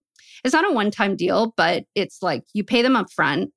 it's 0.43 0.53
not 0.53 0.69
a 0.69 0.73
one 0.73 0.91
time 0.91 1.15
deal, 1.15 1.53
but 1.57 1.83
it's 1.95 2.21
like 2.21 2.43
you 2.53 2.63
pay 2.63 2.81
them 2.81 2.95
up 2.95 3.11
front 3.11 3.51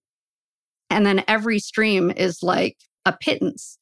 and 0.90 1.06
then 1.06 1.25
every 1.26 1.58
stream 1.58 2.11
is 2.11 2.42
like 2.42 2.76
a 3.06 3.16
pittance. 3.16 3.78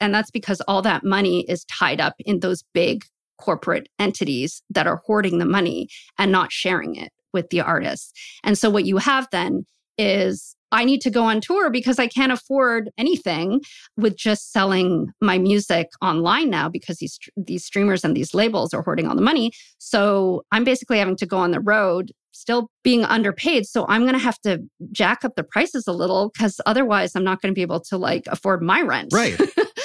And 0.00 0.14
that's 0.14 0.30
because 0.30 0.60
all 0.62 0.82
that 0.82 1.04
money 1.04 1.44
is 1.48 1.64
tied 1.64 2.00
up 2.00 2.14
in 2.18 2.40
those 2.40 2.64
big 2.74 3.04
corporate 3.38 3.88
entities 3.98 4.62
that 4.70 4.86
are 4.86 5.02
hoarding 5.04 5.38
the 5.38 5.44
money 5.44 5.88
and 6.18 6.32
not 6.32 6.52
sharing 6.52 6.96
it 6.96 7.12
with 7.32 7.50
the 7.50 7.60
artists. 7.60 8.12
And 8.42 8.56
so 8.56 8.70
what 8.70 8.84
you 8.84 8.96
have 8.96 9.28
then 9.30 9.66
is 9.98 10.55
I 10.72 10.84
need 10.84 11.00
to 11.02 11.10
go 11.10 11.24
on 11.24 11.40
tour 11.40 11.70
because 11.70 11.98
I 11.98 12.06
can't 12.06 12.32
afford 12.32 12.90
anything 12.98 13.60
with 13.96 14.16
just 14.16 14.52
selling 14.52 15.08
my 15.20 15.38
music 15.38 15.88
online 16.02 16.50
now 16.50 16.68
because 16.68 16.98
these 16.98 17.18
these 17.36 17.64
streamers 17.64 18.04
and 18.04 18.16
these 18.16 18.34
labels 18.34 18.74
are 18.74 18.82
hoarding 18.82 19.06
all 19.06 19.14
the 19.14 19.22
money. 19.22 19.52
So 19.78 20.44
I'm 20.52 20.64
basically 20.64 20.98
having 20.98 21.16
to 21.16 21.26
go 21.26 21.38
on 21.38 21.50
the 21.50 21.60
road 21.60 22.12
still 22.32 22.70
being 22.82 23.04
underpaid. 23.04 23.66
So 23.66 23.86
I'm 23.88 24.02
going 24.02 24.12
to 24.12 24.18
have 24.18 24.38
to 24.40 24.58
jack 24.92 25.24
up 25.24 25.34
the 25.36 25.44
prices 25.44 25.86
a 25.86 25.92
little 25.92 26.30
because 26.30 26.60
otherwise 26.66 27.16
I'm 27.16 27.24
not 27.24 27.40
going 27.40 27.52
to 27.52 27.54
be 27.54 27.62
able 27.62 27.80
to 27.80 27.96
like 27.96 28.24
afford 28.26 28.62
my 28.62 28.82
rent. 28.82 29.12
Right. 29.12 29.40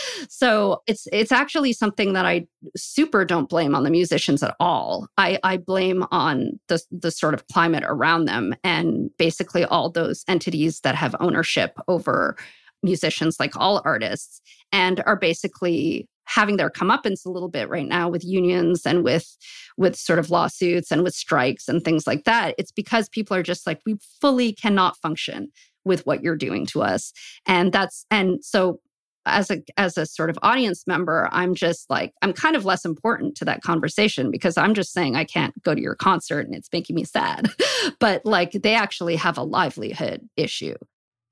so 0.42 0.82
it's 0.88 1.08
it's 1.14 1.32
actually 1.32 1.72
something 1.72 2.14
that 2.14 2.26
I 2.26 2.48
super 2.76 3.24
don't 3.26 3.48
blame 3.48 3.76
on 3.76 3.84
the 3.84 3.92
musicians 3.92 4.42
at 4.42 4.56
all. 4.60 5.08
I 5.16 5.38
I 5.44 5.58
blame 5.58 6.04
on 6.10 6.60
the 6.68 6.82
the 6.90 7.12
sort 7.12 7.36
of 7.36 7.48
climate 7.50 7.84
around 7.86 8.26
them 8.26 8.56
and 8.64 9.12
basically 9.18 9.66
all 9.66 9.92
those 9.92 10.24
entities 10.28 10.80
that 10.80 10.96
have 10.96 11.16
ownership 11.20 11.78
over 11.88 12.36
musicians 12.82 13.40
like 13.40 13.56
all 13.56 13.84
artists 13.86 14.42
and 14.72 15.04
are 15.06 15.16
basically 15.16 16.10
having 16.24 16.58
their 16.58 16.72
comeuppance 16.72 17.24
a 17.24 17.30
little 17.30 17.50
bit 17.50 17.70
right 17.70 17.88
now 17.88 18.10
with 18.10 18.26
unions 18.26 18.82
and 18.84 19.04
with 19.04 19.38
with 19.78 19.96
sort 19.96 20.18
of 20.18 20.32
lawsuits 20.32 20.90
and 20.90 21.04
with 21.04 21.14
strikes 21.14 21.68
and 21.68 21.84
things 21.84 22.08
like 22.08 22.24
that 22.24 22.56
it's 22.58 22.72
because 22.72 23.08
people 23.10 23.38
are 23.38 23.44
just 23.44 23.68
like 23.68 23.80
we 23.86 23.96
fully 24.20 24.54
cannot 24.54 24.98
function 24.98 25.50
with 25.86 26.04
what 26.08 26.24
you're 26.24 26.36
doing 26.36 26.66
to 26.66 26.82
us 26.82 27.14
and 27.46 27.72
that's 27.72 28.08
and 28.10 28.44
so 28.44 28.80
as 29.26 29.52
a 29.52 29.62
as 29.78 29.98
a 29.98 30.06
sort 30.06 30.30
of 30.30 30.38
audience 30.42 30.86
member 30.88 31.30
i'm 31.32 31.54
just 31.54 31.90
like 31.90 32.14
i'm 32.22 32.34
kind 32.34 32.56
of 32.56 32.66
less 32.66 32.86
important 32.86 33.36
to 33.36 33.46
that 33.46 33.62
conversation 33.62 34.32
because 34.32 34.58
i'm 34.58 34.74
just 34.74 34.92
saying 34.92 35.16
i 35.16 35.24
can't 35.24 35.62
go 35.64 35.76
to 35.76 35.82
your 35.82 35.96
concert 35.96 36.46
and 36.46 36.56
it's 36.56 36.70
making 36.74 36.96
me 36.96 37.04
sad 37.04 37.50
but 38.00 38.26
like 38.26 38.52
they 38.52 38.74
actually 38.74 39.16
have 39.16 39.38
a 39.38 39.44
livelihood 39.44 40.28
issue 40.38 40.76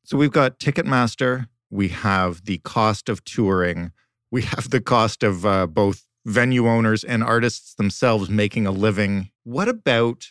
so 0.03 0.17
we've 0.17 0.31
got 0.31 0.59
ticketmaster 0.59 1.47
we 1.71 1.87
have 1.87 2.45
the 2.45 2.57
cost 2.59 3.09
of 3.09 3.23
touring 3.23 3.91
we 4.31 4.43
have 4.43 4.69
the 4.69 4.81
cost 4.81 5.23
of 5.23 5.45
uh, 5.45 5.65
both 5.65 6.05
venue 6.25 6.67
owners 6.67 7.03
and 7.03 7.23
artists 7.23 7.73
themselves 7.75 8.29
making 8.29 8.67
a 8.67 8.71
living. 8.71 9.29
What 9.43 9.67
about 9.67 10.27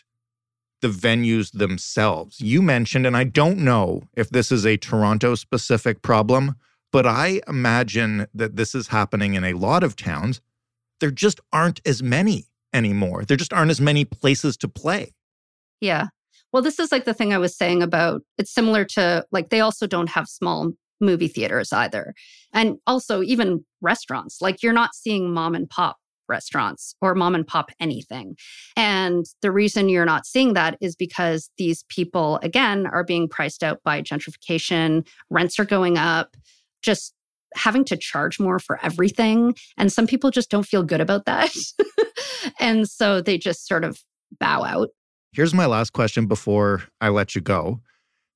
the 0.81 0.87
venues 0.87 1.51
themselves? 1.51 2.39
You 2.39 2.61
mentioned, 2.61 3.05
and 3.05 3.17
I 3.17 3.25
don't 3.25 3.59
know 3.59 4.03
if 4.15 4.29
this 4.29 4.51
is 4.51 4.65
a 4.65 4.77
Toronto 4.77 5.35
specific 5.35 6.01
problem, 6.01 6.55
but 6.91 7.05
I 7.05 7.41
imagine 7.47 8.27
that 8.33 8.55
this 8.55 8.73
is 8.73 8.87
happening 8.87 9.33
in 9.33 9.43
a 9.43 9.53
lot 9.53 9.83
of 9.83 9.95
towns. 9.95 10.41
There 10.99 11.11
just 11.11 11.39
aren't 11.53 11.81
as 11.85 12.03
many 12.03 12.47
anymore. 12.73 13.25
There 13.25 13.37
just 13.37 13.53
aren't 13.53 13.71
as 13.71 13.81
many 13.81 14.05
places 14.05 14.57
to 14.57 14.67
play. 14.67 15.13
Yeah. 15.81 16.07
Well, 16.51 16.63
this 16.63 16.79
is 16.79 16.91
like 16.91 17.05
the 17.05 17.13
thing 17.13 17.33
I 17.33 17.37
was 17.37 17.55
saying 17.55 17.83
about 17.83 18.21
it's 18.37 18.51
similar 18.51 18.83
to 18.85 19.25
like 19.31 19.49
they 19.49 19.59
also 19.61 19.87
don't 19.87 20.09
have 20.09 20.27
small 20.27 20.71
movie 20.99 21.27
theaters 21.27 21.71
either. 21.71 22.13
And 22.53 22.77
also, 22.87 23.21
even 23.21 23.65
restaurants, 23.81 24.41
like 24.41 24.61
you're 24.61 24.73
not 24.73 24.95
seeing 24.95 25.31
mom 25.31 25.55
and 25.55 25.69
pop 25.69 25.97
restaurants 26.27 26.95
or 27.01 27.15
mom 27.15 27.35
and 27.35 27.45
pop 27.45 27.71
anything. 27.79 28.35
And 28.75 29.25
the 29.41 29.51
reason 29.51 29.89
you're 29.89 30.05
not 30.05 30.25
seeing 30.25 30.53
that 30.53 30.77
is 30.79 30.95
because 30.95 31.49
these 31.57 31.83
people, 31.89 32.39
again, 32.43 32.85
are 32.85 33.03
being 33.03 33.27
priced 33.27 33.63
out 33.63 33.81
by 33.83 34.01
gentrification, 34.01 35.07
rents 35.29 35.59
are 35.59 35.65
going 35.65 35.97
up, 35.97 36.35
just 36.81 37.13
having 37.55 37.83
to 37.85 37.97
charge 37.97 38.39
more 38.39 38.59
for 38.59 38.79
everything. 38.83 39.55
And 39.77 39.91
some 39.91 40.07
people 40.07 40.31
just 40.31 40.49
don't 40.49 40.65
feel 40.65 40.83
good 40.83 41.01
about 41.01 41.25
that. 41.25 41.53
and 42.59 42.87
so 42.87 43.21
they 43.21 43.37
just 43.37 43.67
sort 43.67 43.83
of 43.83 43.99
bow 44.39 44.63
out. 44.63 44.89
Here's 45.31 45.53
my 45.53 45.65
last 45.65 45.93
question 45.93 46.25
before 46.25 46.83
I 47.01 47.09
let 47.09 47.35
you 47.35 47.41
go. 47.41 47.81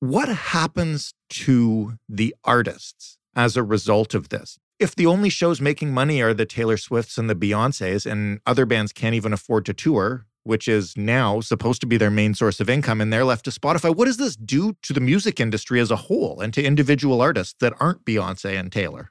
What 0.00 0.28
happens 0.28 1.14
to 1.30 1.94
the 2.08 2.34
artists 2.44 3.18
as 3.34 3.56
a 3.56 3.62
result 3.62 4.14
of 4.14 4.28
this? 4.28 4.58
If 4.78 4.94
the 4.94 5.06
only 5.06 5.30
shows 5.30 5.60
making 5.60 5.92
money 5.92 6.20
are 6.20 6.34
the 6.34 6.46
Taylor 6.46 6.76
Swifts 6.76 7.16
and 7.16 7.30
the 7.30 7.34
Beyoncés, 7.34 8.10
and 8.10 8.40
other 8.44 8.66
bands 8.66 8.92
can't 8.92 9.14
even 9.14 9.32
afford 9.32 9.64
to 9.66 9.72
tour, 9.72 10.26
which 10.44 10.68
is 10.68 10.96
now 10.96 11.40
supposed 11.40 11.80
to 11.80 11.86
be 11.86 11.96
their 11.96 12.10
main 12.10 12.34
source 12.34 12.60
of 12.60 12.70
income, 12.70 13.00
and 13.00 13.12
they're 13.12 13.24
left 13.24 13.44
to 13.46 13.50
Spotify, 13.50 13.94
what 13.94 14.04
does 14.04 14.18
this 14.18 14.36
do 14.36 14.76
to 14.82 14.92
the 14.92 15.00
music 15.00 15.40
industry 15.40 15.80
as 15.80 15.90
a 15.90 15.96
whole 15.96 16.40
and 16.40 16.54
to 16.54 16.62
individual 16.62 17.20
artists 17.20 17.54
that 17.60 17.74
aren't 17.80 18.04
Beyonce 18.04 18.58
and 18.58 18.70
Taylor? 18.70 19.10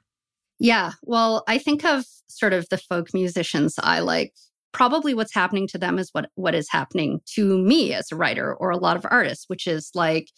Yeah, 0.58 0.92
well, 1.02 1.44
I 1.46 1.58
think 1.58 1.84
of 1.84 2.04
sort 2.28 2.52
of 2.52 2.68
the 2.68 2.78
folk 2.78 3.12
musicians 3.12 3.74
I 3.78 4.00
like 4.00 4.32
probably 4.72 5.14
what's 5.14 5.34
happening 5.34 5.68
to 5.68 5.78
them 5.78 5.98
is 5.98 6.10
what 6.12 6.30
what 6.34 6.54
is 6.54 6.68
happening 6.68 7.20
to 7.26 7.58
me 7.58 7.94
as 7.94 8.10
a 8.10 8.16
writer 8.16 8.54
or 8.54 8.70
a 8.70 8.76
lot 8.76 8.96
of 8.96 9.06
artists 9.08 9.44
which 9.48 9.68
is 9.68 9.90
like 9.94 10.28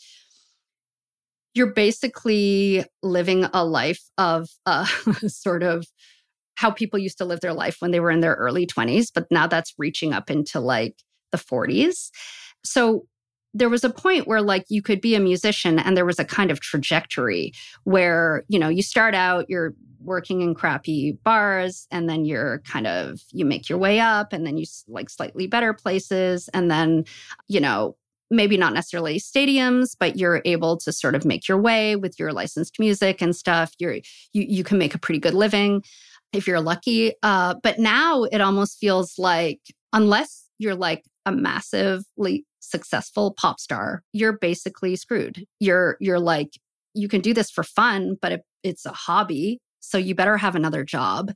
you're 1.55 1.73
basically 1.73 2.85
living 3.03 3.47
a 3.55 3.65
life 3.65 4.03
of 4.19 4.47
uh, 4.67 4.85
sort 5.27 5.63
of 5.63 5.87
how 6.57 6.71
people 6.71 6.99
used 6.99 7.19
to 7.19 7.25
live 7.25 7.41
their 7.41 7.53
life 7.53 7.77
when 7.81 7.91
they 7.91 8.01
were 8.01 8.11
in 8.11 8.21
their 8.21 8.35
early 8.35 8.67
20s, 8.67 9.11
but 9.15 9.27
now 9.31 9.47
that's 9.47 9.75
reaching 9.79 10.13
up 10.13 10.31
into 10.31 10.61
like 10.61 10.97
the 11.33 11.39
40s. 11.39 12.11
So 12.65 13.07
there 13.55 13.71
was 13.71 13.85
a 13.85 13.91
point 13.91 14.27
where 14.27 14.43
like 14.43 14.65
you 14.69 14.83
could 14.83 15.01
be 15.01 15.15
a 15.15 15.21
musician 15.21 15.79
and 15.79 15.97
there 15.97 16.05
was 16.05 16.19
a 16.19 16.25
kind 16.25 16.51
of 16.51 16.61
trajectory 16.61 17.53
where, 17.85 18.45
you 18.49 18.59
know, 18.59 18.69
you 18.69 18.83
start 18.83 19.15
out, 19.15 19.47
you're 19.49 19.75
working 20.07 20.41
in 20.41 20.55
crappy 20.55 21.19
bars 21.25 21.87
and 21.91 22.09
then 22.09 22.25
you're 22.25 22.61
kind 22.61 22.87
of 22.87 23.21
you 23.33 23.45
make 23.45 23.69
your 23.69 23.79
way 23.79 23.99
up 24.01 24.33
and 24.33 24.47
then 24.47 24.57
you 24.57 24.65
like 24.89 25.11
slightly 25.11 25.47
better 25.47 25.73
places 25.73 26.49
and 26.55 26.71
then 26.71 27.05
you 27.49 27.61
know 27.61 27.97
maybe 28.31 28.57
not 28.57 28.73
necessarily 28.73 29.19
stadiums 29.19 29.97
but 29.99 30.17
you're 30.17 30.43
able 30.45 30.77
to 30.77 30.93
sort 30.93 31.15
of 31.15 31.25
make 31.25 31.49
your 31.49 31.59
way 31.59 31.97
with 31.97 32.19
your 32.19 32.33
licensed 32.33 32.79
music 32.79 33.21
and 33.21 33.35
stuff 33.35 33.73
you're 33.79 33.95
you, 34.33 34.45
you 34.49 34.65
can 34.65 34.79
make 34.79 34.95
a 34.95 34.99
pretty 34.99 35.19
good 35.19 35.35
living 35.35 35.83
if 36.33 36.47
you're 36.47 36.61
lucky 36.61 37.13
uh, 37.23 37.55
but 37.63 37.79
now 37.79 38.25
it 38.25 38.41
almost 38.41 38.79
feels 38.79 39.19
like 39.19 39.61
unless 39.93 40.49
you're 40.59 40.75
like 40.75 41.05
a 41.25 41.33
massively 41.33 42.45
successful 42.61 43.35
pop 43.39 43.61
star 43.61 44.03
you're 44.13 44.39
basically 44.39 44.97
screwed. 44.97 45.47
You're 45.61 45.97
you're 46.01 46.21
like 46.21 46.51
you 46.95 47.09
can 47.09 47.21
do 47.21 47.35
this 47.35 47.51
for 47.51 47.63
fun 47.63 48.17
but 48.21 48.33
it, 48.33 48.43
it's 48.63 48.87
a 48.87 48.93
hobby 48.93 49.61
so 49.81 49.99
you 49.99 50.15
better 50.15 50.37
have 50.37 50.57
another 50.57 50.85
job 50.85 51.31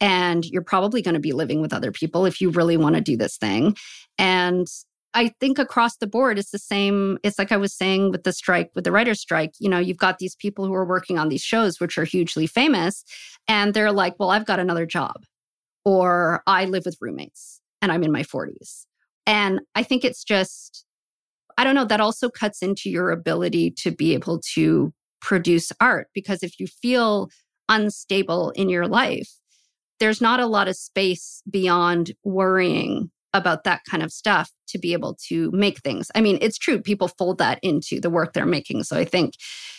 and 0.00 0.44
you're 0.44 0.62
probably 0.62 1.02
going 1.02 1.14
to 1.14 1.20
be 1.20 1.32
living 1.32 1.60
with 1.60 1.72
other 1.72 1.90
people 1.90 2.26
if 2.26 2.40
you 2.40 2.50
really 2.50 2.76
want 2.76 2.94
to 2.94 3.00
do 3.00 3.16
this 3.16 3.36
thing. 3.36 3.76
And 4.18 4.66
I 5.14 5.32
think 5.40 5.58
across 5.58 5.96
the 5.96 6.06
board, 6.06 6.38
it's 6.38 6.50
the 6.50 6.58
same. 6.58 7.18
It's 7.22 7.38
like 7.38 7.50
I 7.50 7.56
was 7.56 7.72
saying 7.72 8.10
with 8.10 8.24
the 8.24 8.32
strike, 8.32 8.70
with 8.74 8.84
the 8.84 8.92
writer's 8.92 9.20
strike, 9.20 9.54
you 9.58 9.68
know, 9.68 9.78
you've 9.78 9.96
got 9.96 10.18
these 10.18 10.36
people 10.36 10.66
who 10.66 10.74
are 10.74 10.86
working 10.86 11.18
on 11.18 11.28
these 11.28 11.42
shows, 11.42 11.80
which 11.80 11.96
are 11.96 12.04
hugely 12.04 12.46
famous, 12.46 13.02
and 13.48 13.72
they're 13.72 13.92
like, 13.92 14.14
well, 14.18 14.30
I've 14.30 14.44
got 14.46 14.60
another 14.60 14.84
job, 14.84 15.24
or 15.84 16.42
I 16.46 16.66
live 16.66 16.84
with 16.84 16.98
roommates 17.00 17.60
and 17.80 17.92
I'm 17.92 18.02
in 18.02 18.12
my 18.12 18.22
40s. 18.22 18.84
And 19.26 19.60
I 19.74 19.82
think 19.82 20.04
it's 20.04 20.24
just, 20.24 20.84
I 21.56 21.64
don't 21.64 21.74
know, 21.74 21.84
that 21.84 22.00
also 22.00 22.28
cuts 22.28 22.62
into 22.62 22.90
your 22.90 23.10
ability 23.10 23.72
to 23.78 23.90
be 23.90 24.14
able 24.14 24.40
to 24.54 24.92
produce 25.20 25.72
art 25.80 26.08
because 26.14 26.42
if 26.42 26.60
you 26.60 26.66
feel 26.66 27.28
unstable 27.68 28.50
in 28.50 28.68
your 28.68 28.86
life, 28.86 29.30
there's 29.98 30.20
not 30.20 30.40
a 30.40 30.46
lot 30.46 30.68
of 30.68 30.76
space 30.76 31.42
beyond 31.50 32.12
worrying 32.22 33.10
about 33.36 33.64
that 33.64 33.82
kind 33.88 34.02
of 34.02 34.12
stuff 34.12 34.50
to 34.68 34.78
be 34.78 34.92
able 34.92 35.16
to 35.28 35.50
make 35.52 35.80
things. 35.80 36.10
I 36.14 36.20
mean, 36.20 36.38
it's 36.40 36.58
true 36.58 36.80
people 36.80 37.08
fold 37.08 37.38
that 37.38 37.58
into 37.62 38.00
the 38.00 38.10
work 38.10 38.32
they're 38.32 38.46
making. 38.46 38.84
So 38.84 38.96
I 38.96 39.04
think 39.04 39.34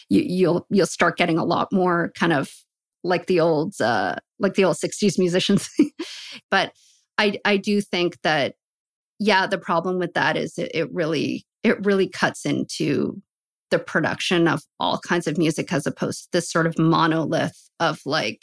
you, 0.09 0.21
you'll 0.21 0.65
you'll 0.69 0.85
start 0.85 1.17
getting 1.17 1.37
a 1.37 1.45
lot 1.45 1.71
more 1.71 2.11
kind 2.17 2.33
of 2.33 2.51
like 3.03 3.27
the 3.27 3.39
old 3.39 3.79
uh 3.81 4.15
like 4.39 4.55
the 4.55 4.65
old 4.65 4.77
60s 4.77 5.17
musicians. 5.17 5.69
but 6.51 6.73
I 7.17 7.39
I 7.45 7.57
do 7.57 7.81
think 7.81 8.21
that 8.21 8.55
yeah, 9.19 9.47
the 9.47 9.57
problem 9.57 9.97
with 9.97 10.13
that 10.13 10.37
is 10.37 10.57
it, 10.57 10.71
it 10.73 10.93
really 10.93 11.45
it 11.63 11.83
really 11.85 12.07
cuts 12.07 12.45
into 12.45 13.21
the 13.69 13.79
production 13.79 14.47
of 14.47 14.61
all 14.79 14.97
kinds 14.99 15.27
of 15.27 15.37
music 15.37 15.73
as 15.73 15.85
opposed 15.85 16.23
to 16.23 16.29
this 16.31 16.49
sort 16.49 16.67
of 16.67 16.79
monolith 16.79 17.69
of 17.79 17.99
like 18.05 18.41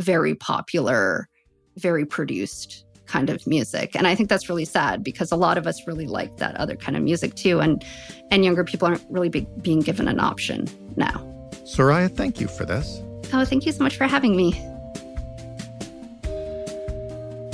very 0.00 0.34
popular, 0.34 1.28
very 1.76 2.04
produced 2.04 2.84
kind 3.10 3.28
of 3.28 3.44
music. 3.46 3.96
And 3.96 4.06
I 4.06 4.14
think 4.14 4.28
that's 4.28 4.48
really 4.48 4.64
sad 4.64 5.02
because 5.02 5.32
a 5.32 5.36
lot 5.36 5.58
of 5.58 5.66
us 5.66 5.86
really 5.86 6.06
like 6.06 6.36
that 6.36 6.54
other 6.56 6.76
kind 6.76 6.96
of 6.96 7.02
music 7.02 7.34
too. 7.34 7.60
And 7.60 7.84
and 8.30 8.44
younger 8.44 8.64
people 8.64 8.86
aren't 8.86 9.04
really 9.10 9.28
be, 9.28 9.46
being 9.60 9.80
given 9.80 10.06
an 10.06 10.20
option 10.20 10.68
now. 10.96 11.26
Soraya, 11.64 12.08
thank 12.14 12.40
you 12.40 12.46
for 12.46 12.64
this. 12.64 13.02
Oh, 13.32 13.44
thank 13.44 13.66
you 13.66 13.72
so 13.72 13.82
much 13.82 13.96
for 13.96 14.06
having 14.06 14.36
me. 14.36 14.52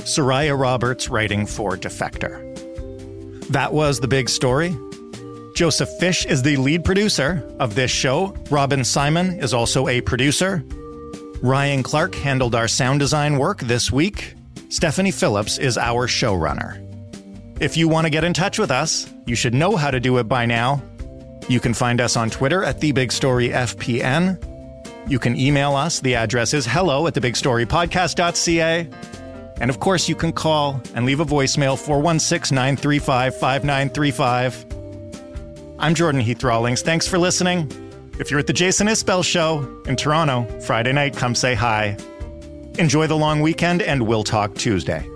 Soraya 0.05 0.57
Roberts 0.57 1.09
writing 1.09 1.45
for 1.45 1.75
Defector. 1.75 2.43
That 3.49 3.73
was 3.73 3.99
the 3.99 4.07
big 4.07 4.29
story. 4.29 4.75
Joseph 5.55 5.89
Fish 5.99 6.25
is 6.25 6.43
the 6.43 6.55
lead 6.57 6.85
producer 6.85 7.43
of 7.59 7.75
this 7.75 7.91
show. 7.91 8.35
Robin 8.51 8.83
Simon 8.83 9.39
is 9.39 9.53
also 9.53 9.87
a 9.87 10.01
producer. 10.01 10.63
Ryan 11.41 11.83
Clark 11.83 12.15
handled 12.15 12.55
our 12.55 12.67
sound 12.67 12.99
design 12.99 13.37
work 13.37 13.59
this 13.59 13.91
week. 13.91 14.36
Stephanie 14.69 15.11
Phillips 15.11 15.57
is 15.57 15.77
our 15.77 16.07
showrunner. 16.07 16.83
If 17.61 17.77
you 17.77 17.87
want 17.87 18.05
to 18.05 18.09
get 18.09 18.23
in 18.25 18.33
touch 18.33 18.59
with 18.59 18.69
us, 18.69 19.11
you 19.25 19.33
should 19.33 19.53
know 19.53 19.77
how 19.77 19.91
to 19.91 19.99
do 19.99 20.17
it 20.17 20.25
by 20.25 20.45
now. 20.45 20.83
You 21.47 21.59
can 21.61 21.73
find 21.73 22.01
us 22.01 22.17
on 22.17 22.29
Twitter 22.29 22.63
at 22.63 22.81
The 22.81 22.91
Big 22.91 23.11
Story 23.13 23.49
FPN. 23.49 24.43
You 25.09 25.19
can 25.19 25.39
email 25.39 25.73
us. 25.75 26.01
The 26.01 26.15
address 26.15 26.53
is 26.53 26.65
hello 26.65 27.07
at 27.07 27.13
thebigstorypodcast.ca. 27.13 28.89
And 29.59 29.69
of 29.69 29.79
course, 29.79 30.09
you 30.09 30.15
can 30.15 30.33
call 30.33 30.81
and 30.93 31.05
leave 31.05 31.21
a 31.21 31.25
voicemail 31.25 31.77
416 31.79 32.53
935 32.53 33.39
5935. 33.39 34.65
I'm 35.79 35.95
Jordan 35.95 36.19
Heath 36.21 36.43
Rawlings. 36.43 36.81
Thanks 36.81 37.07
for 37.07 37.17
listening. 37.17 37.71
If 38.19 38.29
you're 38.29 38.39
at 38.41 38.47
the 38.47 38.53
Jason 38.53 38.87
Isbell 38.87 39.23
Show 39.23 39.81
in 39.85 39.95
Toronto, 39.95 40.45
Friday 40.59 40.91
night, 40.91 41.15
come 41.15 41.35
say 41.35 41.55
hi. 41.55 41.95
Enjoy 42.77 43.07
the 43.07 43.17
long 43.17 43.41
weekend, 43.41 43.81
and 43.81 44.05
we'll 44.05 44.23
talk 44.23 44.53
Tuesday. 44.53 45.09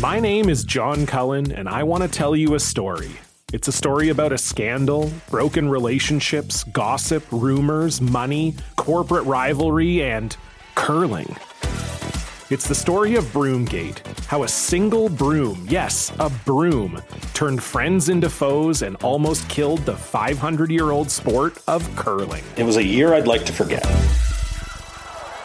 My 0.00 0.18
name 0.18 0.48
is 0.48 0.64
John 0.64 1.06
Cullen, 1.06 1.52
and 1.52 1.68
I 1.68 1.84
want 1.84 2.02
to 2.02 2.08
tell 2.08 2.34
you 2.34 2.54
a 2.54 2.60
story. 2.60 3.10
It's 3.52 3.68
a 3.68 3.72
story 3.72 4.08
about 4.08 4.32
a 4.32 4.38
scandal, 4.38 5.12
broken 5.30 5.68
relationships, 5.68 6.64
gossip, 6.64 7.24
rumors, 7.30 8.00
money, 8.00 8.54
corporate 8.76 9.24
rivalry, 9.24 10.02
and 10.02 10.36
curling. 10.74 11.36
It's 12.50 12.66
the 12.66 12.74
story 12.74 13.14
of 13.16 13.24
Broomgate, 13.26 13.98
how 14.24 14.44
a 14.44 14.48
single 14.48 15.10
broom, 15.10 15.66
yes, 15.68 16.10
a 16.18 16.30
broom, 16.46 16.98
turned 17.34 17.62
friends 17.62 18.08
into 18.08 18.30
foes 18.30 18.80
and 18.80 18.96
almost 19.02 19.46
killed 19.50 19.80
the 19.80 19.94
500 19.94 20.70
year 20.70 20.90
old 20.90 21.10
sport 21.10 21.58
of 21.68 21.84
curling. 21.94 22.42
It 22.56 22.62
was 22.62 22.78
a 22.78 22.82
year 22.82 23.12
I'd 23.12 23.26
like 23.26 23.44
to 23.44 23.52
forget. 23.52 23.82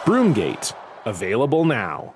Broomgate, 0.05 0.73
available 1.03 1.65
now. 1.65 2.13